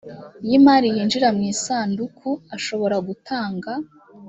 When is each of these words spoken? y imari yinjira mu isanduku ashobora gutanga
y 0.49 0.51
imari 0.57 0.87
yinjira 0.95 1.27
mu 1.35 1.41
isanduku 1.53 2.29
ashobora 2.55 2.97
gutanga 3.07 3.71